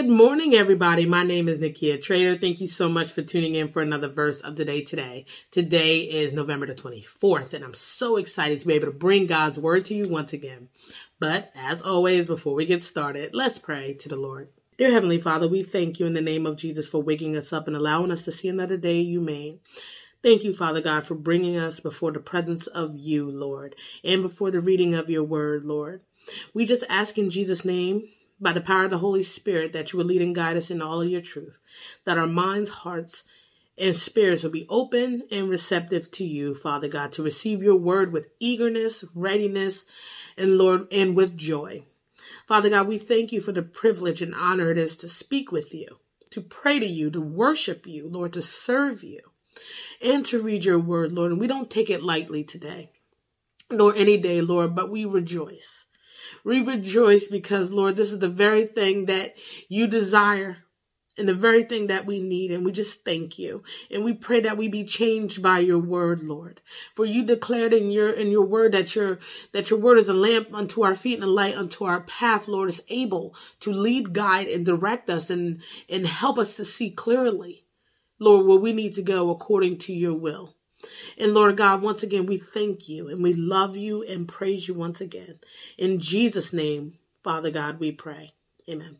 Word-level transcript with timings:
Good 0.00 0.08
morning, 0.08 0.54
everybody. 0.54 1.04
My 1.04 1.24
name 1.24 1.46
is 1.46 1.58
Nikia 1.58 2.00
Trader. 2.00 2.34
Thank 2.34 2.58
you 2.58 2.66
so 2.66 2.88
much 2.88 3.10
for 3.10 3.20
tuning 3.20 3.54
in 3.54 3.68
for 3.68 3.82
another 3.82 4.08
verse 4.08 4.40
of 4.40 4.56
the 4.56 4.64
day 4.64 4.80
today. 4.80 5.26
Today 5.50 5.98
is 5.98 6.32
November 6.32 6.64
the 6.64 6.74
24th, 6.74 7.52
and 7.52 7.62
I'm 7.62 7.74
so 7.74 8.16
excited 8.16 8.58
to 8.58 8.66
be 8.66 8.72
able 8.72 8.86
to 8.86 8.92
bring 8.92 9.26
God's 9.26 9.58
word 9.58 9.84
to 9.84 9.94
you 9.94 10.08
once 10.08 10.32
again. 10.32 10.70
But 11.18 11.50
as 11.54 11.82
always, 11.82 12.24
before 12.24 12.54
we 12.54 12.64
get 12.64 12.82
started, 12.82 13.34
let's 13.34 13.58
pray 13.58 13.92
to 13.92 14.08
the 14.08 14.16
Lord. 14.16 14.48
Dear 14.78 14.90
Heavenly 14.90 15.20
Father, 15.20 15.46
we 15.46 15.62
thank 15.62 16.00
you 16.00 16.06
in 16.06 16.14
the 16.14 16.22
name 16.22 16.46
of 16.46 16.56
Jesus 16.56 16.88
for 16.88 17.02
waking 17.02 17.36
us 17.36 17.52
up 17.52 17.66
and 17.66 17.76
allowing 17.76 18.10
us 18.10 18.24
to 18.24 18.32
see 18.32 18.48
another 18.48 18.78
day 18.78 19.02
you 19.02 19.20
made. 19.20 19.58
Thank 20.22 20.44
you, 20.44 20.54
Father 20.54 20.80
God, 20.80 21.04
for 21.04 21.14
bringing 21.14 21.58
us 21.58 21.78
before 21.78 22.12
the 22.12 22.20
presence 22.20 22.66
of 22.68 22.96
you, 22.96 23.30
Lord, 23.30 23.76
and 24.02 24.22
before 24.22 24.50
the 24.50 24.62
reading 24.62 24.94
of 24.94 25.10
your 25.10 25.24
word, 25.24 25.66
Lord. 25.66 26.04
We 26.54 26.64
just 26.64 26.84
ask 26.88 27.18
in 27.18 27.28
Jesus' 27.28 27.66
name, 27.66 28.08
by 28.40 28.52
the 28.52 28.60
power 28.60 28.84
of 28.84 28.90
the 28.90 28.98
Holy 28.98 29.22
Spirit, 29.22 29.72
that 29.72 29.92
you 29.92 29.98
will 29.98 30.06
lead 30.06 30.22
and 30.22 30.34
guide 30.34 30.56
us 30.56 30.70
in 30.70 30.80
all 30.80 31.02
of 31.02 31.08
your 31.08 31.20
truth, 31.20 31.58
that 32.04 32.18
our 32.18 32.26
minds, 32.26 32.70
hearts, 32.70 33.24
and 33.78 33.96
spirits 33.96 34.42
will 34.42 34.50
be 34.50 34.66
open 34.68 35.22
and 35.30 35.48
receptive 35.48 36.10
to 36.12 36.24
you, 36.24 36.54
Father 36.54 36.88
God, 36.88 37.12
to 37.12 37.22
receive 37.22 37.62
your 37.62 37.76
word 37.76 38.12
with 38.12 38.28
eagerness, 38.38 39.04
readiness, 39.14 39.84
and 40.36 40.58
Lord, 40.58 40.86
and 40.92 41.16
with 41.16 41.36
joy. 41.36 41.84
Father 42.46 42.70
God, 42.70 42.88
we 42.88 42.98
thank 42.98 43.32
you 43.32 43.40
for 43.40 43.52
the 43.52 43.62
privilege 43.62 44.22
and 44.22 44.34
honor 44.34 44.70
it 44.70 44.78
is 44.78 44.96
to 44.96 45.08
speak 45.08 45.52
with 45.52 45.72
you, 45.72 46.00
to 46.30 46.40
pray 46.40 46.78
to 46.78 46.86
you, 46.86 47.10
to 47.10 47.20
worship 47.20 47.86
you, 47.86 48.08
Lord, 48.08 48.32
to 48.34 48.42
serve 48.42 49.02
you 49.02 49.20
and 50.02 50.24
to 50.26 50.42
read 50.42 50.64
your 50.64 50.78
word, 50.78 51.12
Lord. 51.12 51.32
And 51.32 51.40
we 51.40 51.46
don't 51.46 51.70
take 51.70 51.90
it 51.90 52.02
lightly 52.02 52.44
today, 52.44 52.90
nor 53.70 53.94
any 53.94 54.16
day, 54.16 54.40
Lord, 54.40 54.74
but 54.74 54.90
we 54.90 55.04
rejoice. 55.04 55.86
We 56.44 56.62
rejoice 56.62 57.28
because, 57.28 57.70
Lord, 57.70 57.96
this 57.96 58.12
is 58.12 58.18
the 58.18 58.28
very 58.28 58.64
thing 58.64 59.06
that 59.06 59.34
you 59.68 59.86
desire 59.86 60.58
and 61.18 61.28
the 61.28 61.34
very 61.34 61.64
thing 61.64 61.88
that 61.88 62.06
we 62.06 62.22
need. 62.22 62.50
And 62.50 62.64
we 62.64 62.72
just 62.72 63.04
thank 63.04 63.38
you. 63.38 63.62
And 63.90 64.04
we 64.04 64.14
pray 64.14 64.40
that 64.40 64.56
we 64.56 64.68
be 64.68 64.84
changed 64.84 65.42
by 65.42 65.58
your 65.58 65.78
word, 65.78 66.22
Lord. 66.22 66.60
For 66.94 67.04
you 67.04 67.24
declared 67.24 67.72
in 67.72 67.90
your 67.90 68.10
in 68.10 68.30
your 68.30 68.46
word 68.46 68.72
that 68.72 68.94
your 68.94 69.18
that 69.52 69.70
your 69.70 69.78
word 69.78 69.98
is 69.98 70.08
a 70.08 70.14
lamp 70.14 70.52
unto 70.52 70.82
our 70.82 70.96
feet 70.96 71.14
and 71.14 71.24
a 71.24 71.30
light 71.30 71.56
unto 71.56 71.84
our 71.84 72.00
path, 72.00 72.48
Lord, 72.48 72.68
is 72.68 72.82
able 72.88 73.34
to 73.60 73.72
lead, 73.72 74.12
guide, 74.12 74.48
and 74.48 74.64
direct 74.64 75.10
us 75.10 75.30
and, 75.30 75.60
and 75.88 76.06
help 76.06 76.38
us 76.38 76.56
to 76.56 76.64
see 76.64 76.90
clearly. 76.90 77.66
Lord, 78.18 78.46
where 78.46 78.58
we 78.58 78.72
need 78.72 78.94
to 78.94 79.02
go 79.02 79.30
according 79.30 79.78
to 79.78 79.94
your 79.94 80.14
will. 80.14 80.54
And 81.18 81.34
Lord 81.34 81.56
God, 81.56 81.82
once 81.82 82.02
again, 82.02 82.26
we 82.26 82.38
thank 82.38 82.88
you 82.88 83.08
and 83.08 83.22
we 83.22 83.34
love 83.34 83.76
you 83.76 84.02
and 84.02 84.28
praise 84.28 84.68
you 84.68 84.74
once 84.74 85.00
again. 85.00 85.38
In 85.76 86.00
Jesus' 86.00 86.52
name, 86.52 86.94
Father 87.22 87.50
God, 87.50 87.78
we 87.78 87.92
pray. 87.92 88.32
Amen. 88.68 88.98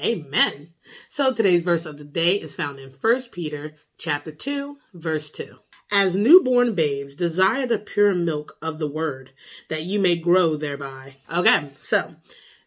Amen. 0.00 0.72
So 1.08 1.32
today's 1.32 1.62
verse 1.62 1.84
of 1.84 1.98
the 1.98 2.04
day 2.04 2.36
is 2.36 2.54
found 2.54 2.78
in 2.78 2.90
1 2.90 3.20
Peter 3.32 3.74
chapter 3.98 4.32
2, 4.32 4.78
verse 4.94 5.30
2. 5.30 5.58
As 5.92 6.16
newborn 6.16 6.74
babes, 6.74 7.14
desire 7.14 7.66
the 7.66 7.78
pure 7.78 8.14
milk 8.14 8.56
of 8.62 8.78
the 8.78 8.86
word, 8.86 9.32
that 9.68 9.82
you 9.82 9.98
may 9.98 10.16
grow 10.16 10.56
thereby. 10.56 11.16
Okay, 11.30 11.68
so 11.80 12.14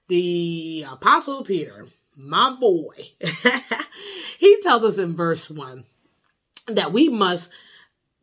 the 0.09 0.85
apostle 0.89 1.43
Peter 1.43 1.87
my 2.15 2.55
boy, 2.59 2.93
he 4.37 4.61
tells 4.61 4.83
us 4.83 4.97
in 4.97 5.15
verse 5.15 5.49
1 5.49 5.85
that 6.67 6.93
we 6.93 7.09
must 7.09 7.51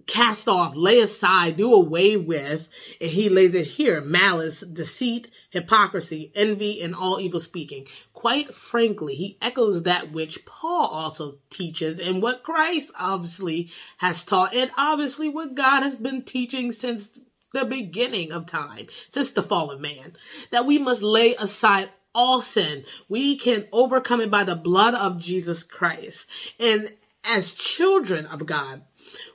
cast 0.06 0.48
off, 0.48 0.74
lay 0.74 0.98
aside, 0.98 1.56
do 1.56 1.72
away 1.72 2.16
with, 2.16 2.68
and 3.00 3.10
he 3.10 3.28
lays 3.28 3.54
it 3.54 3.66
here 3.66 4.00
malice, 4.00 4.60
deceit, 4.60 5.28
hypocrisy, 5.50 6.32
envy, 6.34 6.82
and 6.82 6.94
all 6.94 7.20
evil 7.20 7.38
speaking. 7.38 7.86
Quite 8.12 8.52
frankly, 8.52 9.14
he 9.14 9.38
echoes 9.40 9.84
that 9.84 10.10
which 10.10 10.44
Paul 10.44 10.88
also 10.88 11.38
teaches 11.48 12.00
and 12.00 12.22
what 12.22 12.42
Christ 12.42 12.90
obviously 12.98 13.70
has 13.98 14.24
taught, 14.24 14.54
and 14.54 14.70
obviously 14.76 15.28
what 15.28 15.54
God 15.54 15.82
has 15.82 15.98
been 15.98 16.22
teaching 16.22 16.72
since 16.72 17.16
the 17.52 17.64
beginning 17.64 18.32
of 18.32 18.46
time, 18.46 18.86
since 19.10 19.30
the 19.30 19.42
fall 19.42 19.70
of 19.70 19.80
man, 19.80 20.14
that 20.50 20.66
we 20.66 20.78
must 20.78 21.02
lay 21.02 21.34
aside 21.36 21.88
all 22.14 22.42
sin. 22.42 22.84
We 23.08 23.36
can 23.36 23.66
overcome 23.72 24.20
it 24.20 24.30
by 24.30 24.44
the 24.44 24.56
blood 24.56 24.94
of 24.94 25.20
Jesus 25.20 25.62
Christ. 25.62 26.28
And 26.58 26.90
as 27.24 27.52
children 27.52 28.26
of 28.26 28.46
God, 28.46 28.82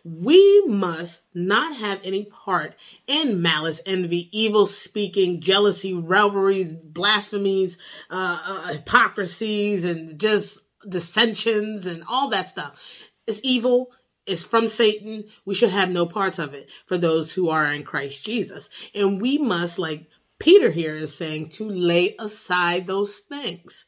we 0.03 0.65
must 0.67 1.23
not 1.33 1.75
have 1.77 1.99
any 2.03 2.25
part 2.25 2.75
in 3.07 3.41
malice, 3.41 3.81
envy, 3.85 4.29
evil 4.31 4.65
speaking, 4.65 5.41
jealousy, 5.41 5.93
rivalries, 5.93 6.75
blasphemies, 6.75 7.77
uh, 8.09 8.41
uh, 8.45 8.73
hypocrisies, 8.73 9.83
and 9.83 10.19
just 10.19 10.59
dissensions 10.87 11.85
and 11.85 12.03
all 12.07 12.29
that 12.29 12.49
stuff. 12.49 13.01
It's 13.27 13.41
evil. 13.43 13.91
It's 14.25 14.43
from 14.43 14.67
Satan. 14.67 15.25
We 15.45 15.53
should 15.53 15.69
have 15.69 15.89
no 15.89 16.05
parts 16.05 16.39
of 16.39 16.53
it 16.53 16.69
for 16.87 16.97
those 16.97 17.33
who 17.33 17.49
are 17.49 17.71
in 17.71 17.83
Christ 17.83 18.23
Jesus. 18.23 18.69
And 18.93 19.21
we 19.21 19.37
must, 19.37 19.77
like 19.77 20.07
Peter 20.39 20.71
here 20.71 20.95
is 20.95 21.15
saying 21.15 21.49
to 21.49 21.69
lay 21.69 22.15
aside 22.19 22.87
those 22.87 23.19
things. 23.19 23.85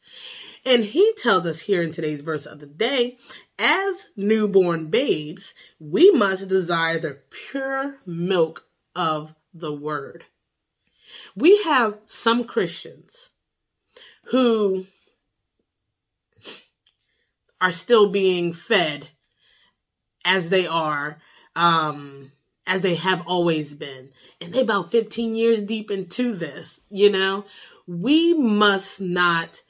And 0.64 0.84
he 0.84 1.12
tells 1.16 1.46
us 1.46 1.60
here 1.60 1.82
in 1.82 1.92
today's 1.92 2.22
verse 2.22 2.46
of 2.46 2.60
the 2.60 2.66
day, 2.66 3.16
as 3.58 4.08
newborn 4.16 4.86
babes, 4.88 5.54
we 5.78 6.10
must 6.10 6.48
desire 6.48 6.98
the 6.98 7.18
pure 7.30 7.98
milk 8.06 8.66
of 8.94 9.34
the 9.52 9.72
word. 9.72 10.24
We 11.34 11.62
have 11.64 11.98
some 12.06 12.44
Christians 12.44 13.30
who 14.24 14.86
are 17.60 17.72
still 17.72 18.10
being 18.10 18.52
fed 18.52 19.08
as 20.24 20.50
they 20.50 20.66
are 20.66 21.20
um, 21.56 22.32
as 22.68 22.82
they 22.82 22.94
have 22.94 23.26
always 23.26 23.74
been. 23.74 24.10
And 24.40 24.52
they 24.52 24.60
about 24.60 24.92
15 24.92 25.34
years 25.34 25.62
deep 25.62 25.90
into 25.90 26.34
this, 26.34 26.82
you 26.90 27.10
know? 27.10 27.46
We 27.86 28.34
must 28.34 29.00
not 29.00 29.62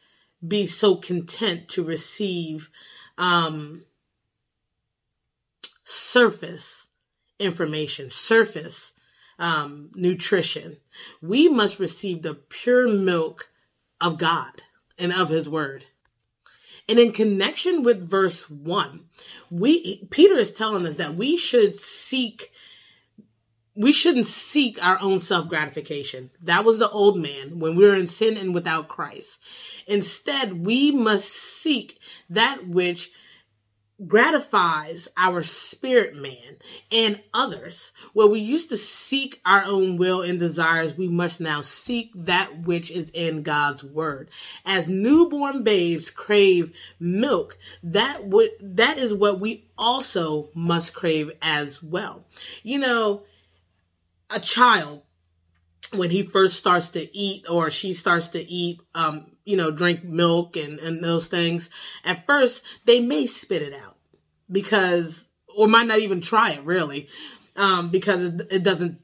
be 0.47 0.67
so 0.67 0.97
content 0.97 1.69
to 1.69 1.83
receive 1.83 2.71
um 3.17 3.85
surface 5.85 6.89
information, 7.39 8.11
surface 8.11 8.93
um 9.39 9.91
nutrition. 9.95 10.79
We 11.23 11.49
must 11.49 11.79
receive 11.79 12.23
the 12.23 12.35
pure 12.35 12.89
milk 12.89 13.51
of 14.01 14.19
God 14.19 14.63
and 14.99 15.13
of 15.13 15.29
his 15.29 15.49
word. 15.49 15.87
And 16.89 16.99
in 16.99 17.13
connection 17.13 17.83
with 17.83 18.09
verse 18.09 18.49
1, 18.49 19.05
we 19.51 20.05
Peter 20.11 20.35
is 20.35 20.53
telling 20.53 20.87
us 20.87 20.97
that 20.97 21.15
we 21.15 21.37
should 21.37 21.77
seek 21.77 22.51
we 23.79 23.93
shouldn't 23.93 24.27
seek 24.27 24.85
our 24.85 24.99
own 25.01 25.21
self 25.21 25.49
gratification. 25.49 26.31
That 26.43 26.65
was 26.65 26.79
the 26.79 26.91
old 26.91 27.17
man 27.17 27.61
when 27.61 27.77
we 27.77 27.87
were 27.87 27.95
in 27.95 28.09
sin 28.09 28.37
and 28.37 28.53
without 28.53 28.89
Christ. 28.89 29.41
Instead, 29.87 30.67
we 30.67 30.91
must 30.91 31.29
seek 31.29 31.97
that 32.29 32.67
which 32.67 33.13
gratifies 34.05 35.09
our 35.17 35.45
spirit 35.45 36.17
man 36.17 36.57
and 36.91 37.23
others. 37.33 37.93
Where 38.15 38.27
we 38.27 38.41
used 38.41 38.69
to 38.71 38.77
seek 38.77 39.41
our 39.47 39.63
own 39.63 39.97
will 39.97 40.23
and 40.23 40.41
desires, 40.41 40.97
we 40.97 41.07
must 41.07 41.41
now 41.41 41.61
seek 41.61 42.11
that 42.17 42.63
which 42.63 42.91
is 42.91 43.11
in 43.11 43.45
God's 43.45 43.85
word. 43.85 44.29
As 44.65 44.89
newborn 44.89 45.63
babes 45.63 46.11
crave 46.11 46.77
milk, 46.99 47.57
that 47.85 48.27
would, 48.27 48.51
that 48.61 48.99
is 48.99 49.15
what 49.15 49.39
we 49.39 49.67
also 49.79 50.51
must 50.53 50.95
crave 50.95 51.31
as 51.41 51.81
well. 51.81 52.25
You 52.65 52.79
know, 52.79 53.23
a 54.31 54.41
child 54.41 55.03
when 55.95 56.11
he 56.11 56.23
first 56.23 56.57
starts 56.57 56.91
to 56.91 57.17
eat 57.17 57.49
or 57.49 57.71
she 57.71 57.95
starts 57.95 58.29
to 58.29 58.51
eat 58.51 58.81
um 58.95 59.33
you 59.45 59.57
know 59.57 59.71
drink 59.71 60.05
milk 60.05 60.57
and 60.57 60.79
and 60.81 61.03
those 61.03 61.27
things 61.27 61.71
at 62.05 62.27
first 62.27 62.63
they 62.85 63.01
may 63.01 63.25
spit 63.25 63.63
it 63.63 63.73
out 63.73 63.97
because 64.51 65.29
or 65.57 65.67
might 65.67 65.87
not 65.87 65.99
even 65.99 66.21
try 66.21 66.51
it 66.51 66.63
really 66.65 67.09
um 67.57 67.91
because 67.91 68.25
it, 68.27 68.47
it 68.51 68.63
doesn't 68.63 69.01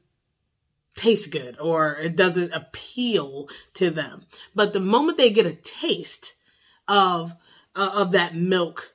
taste 0.95 1.31
good 1.31 1.59
or 1.59 1.97
it 1.97 2.15
doesn't 2.15 2.53
appeal 2.53 3.47
to 3.75 3.89
them. 3.91 4.25
But 4.55 4.73
the 4.73 4.79
moment 4.79 5.17
they 5.17 5.29
get 5.29 5.45
a 5.45 5.53
taste 5.53 6.35
of 6.87 7.33
uh, 7.75 7.91
of 7.93 8.11
that 8.11 8.35
milk 8.35 8.94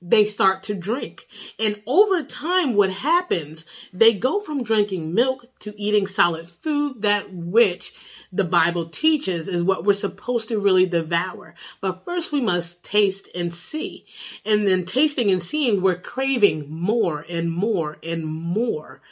they 0.00 0.24
start 0.24 0.62
to 0.64 0.74
drink. 0.74 1.26
And 1.58 1.82
over 1.86 2.22
time, 2.22 2.74
what 2.74 2.90
happens, 2.90 3.64
they 3.92 4.14
go 4.14 4.40
from 4.40 4.62
drinking 4.62 5.12
milk 5.12 5.46
to 5.60 5.80
eating 5.80 6.06
solid 6.06 6.48
food, 6.48 7.02
that 7.02 7.32
which 7.32 7.92
the 8.32 8.44
Bible 8.44 8.88
teaches 8.88 9.48
is 9.48 9.62
what 9.62 9.84
we're 9.84 9.94
supposed 9.94 10.48
to 10.48 10.60
really 10.60 10.86
devour. 10.86 11.54
But 11.80 12.04
first 12.04 12.32
we 12.32 12.40
must 12.40 12.84
taste 12.84 13.28
and 13.34 13.52
see. 13.52 14.06
And 14.44 14.68
then 14.68 14.84
tasting 14.84 15.30
and 15.30 15.42
seeing, 15.42 15.80
we're 15.80 16.00
craving 16.00 16.70
more 16.70 17.24
and 17.28 17.50
more 17.50 17.98
and 18.02 18.24
more 18.24 19.02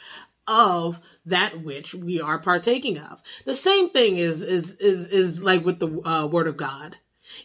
of 0.47 1.01
that 1.25 1.61
which 1.61 1.93
we 1.93 2.21
are 2.21 2.39
partaking 2.39 2.97
of. 2.97 3.21
The 3.43 3.55
same 3.55 3.89
thing 3.89 4.15
is, 4.15 4.41
is, 4.41 4.75
is, 4.75 5.07
is 5.09 5.43
like 5.43 5.65
with 5.65 5.79
the 5.79 6.01
uh, 6.07 6.27
word 6.27 6.47
of 6.47 6.55
God 6.55 6.95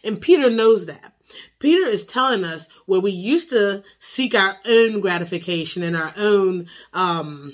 And 0.03 0.21
Peter 0.21 0.49
knows 0.49 0.85
that. 0.85 1.13
Peter 1.59 1.87
is 1.87 2.05
telling 2.05 2.43
us 2.43 2.67
where 2.85 2.99
we 2.99 3.11
used 3.11 3.49
to 3.49 3.83
seek 3.99 4.35
our 4.35 4.57
own 4.65 4.99
gratification 4.99 5.83
and 5.83 5.95
our 5.95 6.13
own 6.17 6.67
um, 6.93 7.53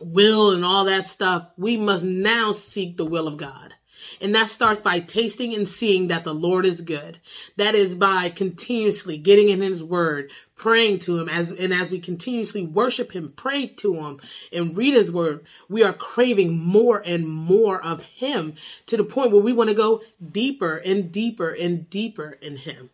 will 0.00 0.50
and 0.50 0.64
all 0.64 0.84
that 0.84 1.06
stuff, 1.06 1.50
we 1.56 1.76
must 1.76 2.04
now 2.04 2.52
seek 2.52 2.96
the 2.96 3.04
will 3.04 3.28
of 3.28 3.36
God. 3.36 3.74
And 4.20 4.34
that 4.34 4.48
starts 4.48 4.80
by 4.80 5.00
tasting 5.00 5.54
and 5.54 5.68
seeing 5.68 6.08
that 6.08 6.24
the 6.24 6.34
Lord 6.34 6.64
is 6.64 6.80
good. 6.80 7.18
That 7.56 7.74
is 7.74 7.94
by 7.94 8.28
continuously 8.28 9.18
getting 9.18 9.48
in 9.48 9.60
his 9.60 9.82
word, 9.82 10.30
praying 10.56 11.00
to 11.00 11.18
him 11.18 11.28
as, 11.28 11.50
and 11.50 11.72
as 11.72 11.90
we 11.90 11.98
continuously 11.98 12.64
worship 12.64 13.12
him, 13.12 13.32
pray 13.36 13.66
to 13.66 13.94
him 13.94 14.20
and 14.52 14.76
read 14.76 14.94
his 14.94 15.10
word, 15.10 15.44
we 15.68 15.82
are 15.82 15.92
craving 15.92 16.58
more 16.58 17.02
and 17.04 17.28
more 17.28 17.82
of 17.82 18.02
him 18.02 18.54
to 18.86 18.96
the 18.96 19.04
point 19.04 19.32
where 19.32 19.42
we 19.42 19.52
want 19.52 19.70
to 19.70 19.74
go 19.74 20.02
deeper 20.30 20.76
and 20.76 21.10
deeper 21.10 21.50
and 21.50 21.90
deeper 21.90 22.38
in 22.40 22.58
him. 22.58 22.90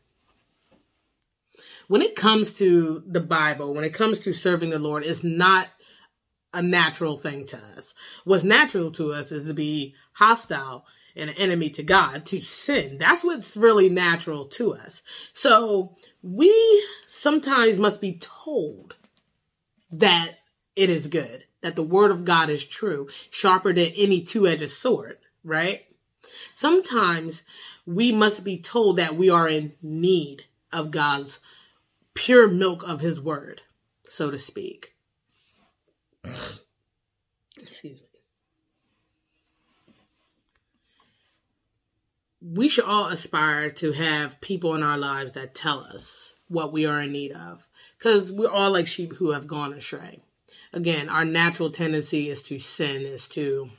When 1.89 2.03
it 2.03 2.17
comes 2.17 2.53
to 2.55 3.03
the 3.07 3.21
Bible, 3.21 3.75
when 3.75 3.85
it 3.85 3.95
comes 3.95 4.19
to 4.21 4.35
serving 4.35 4.71
the 4.71 4.79
Lord, 4.79 5.05
it's 5.05 5.25
not 5.25 5.69
a 6.53 6.63
natural 6.63 7.17
thing 7.17 7.47
to 7.47 7.59
us. 7.77 7.95
What's 8.25 8.45
natural 8.45 8.91
to 8.93 9.13
us 9.13 9.33
is 9.33 9.47
to 9.49 9.55
be 9.55 9.95
hostile 10.13 10.87
an 11.19 11.31
enemy 11.31 11.71
to 11.71 11.83
God, 11.83 12.25
to 12.27 12.41
sin. 12.41 12.99
That's 12.99 13.25
what's 13.25 13.57
really 13.57 13.89
natural 13.89 14.45
to 14.47 14.75
us. 14.75 15.03
So 15.33 15.97
we 16.23 16.85
sometimes 17.07 17.79
must 17.79 18.01
be 18.01 18.19
told 18.19 18.97
that 19.91 20.39
it 20.77 20.91
is 20.91 21.07
good, 21.09 21.45
that 21.61 21.77
the 21.77 21.83
word 21.83 22.11
of 22.11 22.25
God 22.25 22.51
is 22.51 22.65
true, 22.65 23.09
sharper 23.31 23.73
than 23.73 23.93
any 23.97 24.23
two 24.23 24.47
edged 24.47 24.71
sword, 24.71 25.19
right? 25.43 25.87
Sometimes 26.55 27.43
we 27.87 28.13
must 28.13 28.45
be 28.45 28.61
told 28.61 28.97
that 28.97 29.17
we 29.17 29.31
are 29.31 29.49
in 29.49 29.73
need 29.83 30.45
of 30.73 30.91
God's 30.91 31.41
pure 32.15 32.49
milk 32.49 32.87
of 32.87 33.01
his 33.01 33.21
word, 33.21 33.63
so 34.07 34.31
to 34.31 34.39
speak. 34.39 34.95
Excuse 36.25 38.01
me. 38.01 38.08
We 42.41 42.69
should 42.69 42.85
all 42.85 43.07
aspire 43.07 43.71
to 43.71 43.93
have 43.93 44.41
people 44.41 44.75
in 44.75 44.83
our 44.83 44.99
lives 44.99 45.35
that 45.35 45.55
tell 45.55 45.81
us 45.81 46.35
what 46.49 46.73
we 46.73 46.87
are 46.87 47.01
in 47.01 47.13
need 47.13 47.33
of. 47.33 47.67
Because 47.99 48.31
we're 48.31 48.51
all 48.51 48.71
like 48.71 48.87
sheep 48.87 49.15
who 49.15 49.33
have 49.33 49.47
gone 49.47 49.73
astray. 49.73 50.21
Again, 50.73 51.09
our 51.09 51.25
natural 51.25 51.71
tendency 51.71 52.29
is 52.29 52.43
to 52.45 52.59
sin, 52.61 53.03
is 53.03 53.29
to 53.31 53.71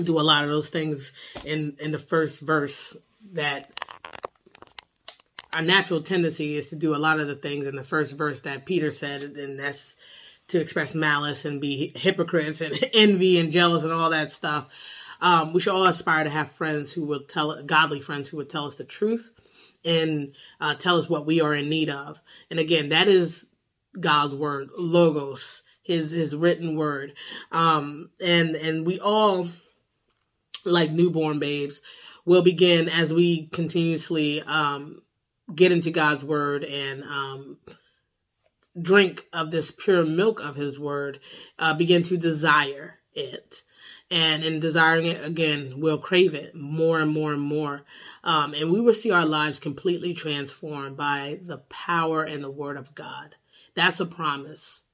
do 0.00 0.18
a 0.18 0.22
lot 0.22 0.44
of 0.44 0.50
those 0.50 0.68
things 0.68 1.12
in, 1.44 1.76
in 1.80 1.90
the 1.90 1.98
first 1.98 2.40
verse 2.40 2.96
that 3.32 3.70
our 5.52 5.62
natural 5.62 6.02
tendency 6.02 6.56
is 6.56 6.66
to 6.68 6.76
do 6.76 6.94
a 6.94 6.98
lot 6.98 7.20
of 7.20 7.28
the 7.28 7.34
things 7.34 7.66
in 7.66 7.76
the 7.76 7.84
first 7.84 8.16
verse 8.16 8.40
that 8.40 8.66
Peter 8.66 8.90
said, 8.90 9.22
and 9.22 9.58
that's 9.58 9.96
to 10.48 10.60
express 10.60 10.94
malice 10.94 11.44
and 11.44 11.60
be 11.60 11.92
hypocrites 11.96 12.60
and 12.60 12.74
envy 12.92 13.38
and 13.38 13.52
jealous 13.52 13.84
and 13.84 13.92
all 13.92 14.10
that 14.10 14.32
stuff. 14.32 14.68
Um, 15.20 15.52
we 15.52 15.60
should 15.60 15.74
all 15.74 15.86
aspire 15.86 16.24
to 16.24 16.30
have 16.30 16.50
friends 16.50 16.92
who 16.92 17.04
will 17.04 17.22
tell, 17.22 17.62
godly 17.62 18.00
friends 18.00 18.28
who 18.28 18.36
would 18.38 18.48
tell 18.48 18.66
us 18.66 18.74
the 18.74 18.84
truth 18.84 19.32
and 19.84 20.34
uh, 20.60 20.74
tell 20.74 20.96
us 20.96 21.08
what 21.08 21.26
we 21.26 21.40
are 21.40 21.54
in 21.54 21.68
need 21.68 21.90
of. 21.90 22.20
And 22.50 22.58
again, 22.58 22.90
that 22.90 23.08
is 23.08 23.46
God's 23.98 24.34
word, 24.34 24.70
logos, 24.76 25.62
his 25.82 26.10
his 26.10 26.34
written 26.34 26.76
word. 26.76 27.14
Um, 27.52 28.10
and 28.24 28.56
and 28.56 28.86
we 28.86 28.98
all, 28.98 29.48
like 30.64 30.90
newborn 30.90 31.38
babes, 31.38 31.80
will 32.24 32.42
begin 32.42 32.88
as 32.88 33.12
we 33.12 33.46
continuously 33.48 34.42
um, 34.42 35.02
get 35.54 35.72
into 35.72 35.90
God's 35.90 36.24
word 36.24 36.64
and 36.64 37.04
um, 37.04 37.58
drink 38.80 39.26
of 39.32 39.50
this 39.50 39.70
pure 39.70 40.04
milk 40.04 40.42
of 40.42 40.56
his 40.56 40.78
word, 40.78 41.20
uh, 41.58 41.74
begin 41.74 42.02
to 42.04 42.16
desire 42.16 42.98
it. 43.12 43.62
And 44.10 44.44
in 44.44 44.60
desiring 44.60 45.06
it 45.06 45.24
again, 45.24 45.74
we'll 45.78 45.98
crave 45.98 46.34
it 46.34 46.54
more 46.54 47.00
and 47.00 47.10
more 47.10 47.32
and 47.32 47.42
more. 47.42 47.84
Um, 48.22 48.54
and 48.54 48.70
we 48.70 48.80
will 48.80 48.94
see 48.94 49.10
our 49.10 49.24
lives 49.24 49.58
completely 49.58 50.14
transformed 50.14 50.96
by 50.96 51.40
the 51.42 51.58
power 51.58 52.22
and 52.22 52.44
the 52.44 52.50
word 52.50 52.76
of 52.76 52.94
God. 52.94 53.36
That's 53.74 54.00
a 54.00 54.06
promise. 54.06 54.84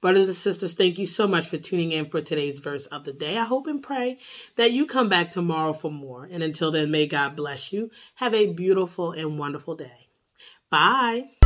Brothers 0.00 0.26
and 0.26 0.34
sisters, 0.34 0.74
thank 0.74 0.98
you 0.98 1.06
so 1.06 1.26
much 1.26 1.46
for 1.46 1.56
tuning 1.56 1.92
in 1.92 2.06
for 2.06 2.20
today's 2.20 2.58
verse 2.58 2.86
of 2.86 3.04
the 3.04 3.12
day. 3.12 3.36
I 3.38 3.44
hope 3.44 3.66
and 3.66 3.82
pray 3.82 4.18
that 4.56 4.72
you 4.72 4.86
come 4.86 5.08
back 5.08 5.30
tomorrow 5.30 5.72
for 5.72 5.90
more. 5.90 6.28
And 6.30 6.42
until 6.42 6.70
then, 6.70 6.90
may 6.90 7.06
God 7.06 7.36
bless 7.36 7.72
you. 7.72 7.90
Have 8.16 8.34
a 8.34 8.52
beautiful 8.52 9.12
and 9.12 9.38
wonderful 9.38 9.76
day. 9.76 10.08
Bye. 10.70 11.37